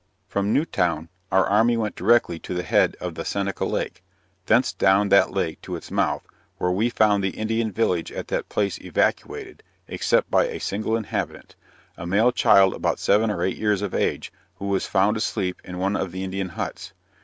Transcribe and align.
From 0.27 0.51
Newtown 0.51 1.09
our 1.31 1.45
army 1.47 1.77
went 1.77 1.93
directly 1.95 2.39
to 2.39 2.55
the 2.55 2.63
head 2.63 2.97
of 2.99 3.13
the 3.13 3.23
Seneca 3.23 3.65
lake; 3.65 4.01
thence 4.47 4.73
down 4.73 5.09
that 5.09 5.29
lake 5.29 5.61
to 5.61 5.75
its 5.75 5.91
mouth, 5.91 6.25
where 6.57 6.71
we 6.71 6.89
found 6.89 7.23
the 7.23 7.37
Indian 7.37 7.71
village 7.71 8.11
at 8.11 8.27
that 8.29 8.49
place 8.49 8.81
evacuated, 8.81 9.61
except 9.87 10.31
by 10.31 10.45
a 10.47 10.59
single 10.59 10.97
inhabitant 10.97 11.55
a 11.97 12.07
male 12.07 12.31
child 12.31 12.73
about 12.73 12.97
seven 12.97 13.29
or 13.29 13.43
eight 13.43 13.57
years 13.57 13.83
of 13.83 13.93
age, 13.93 14.33
who 14.55 14.65
was 14.69 14.87
found 14.87 15.17
asleep 15.17 15.61
in 15.63 15.77
one 15.77 15.95
of 15.95 16.11
the 16.11 16.23
Indian 16.23 16.49
huts. 16.49 16.93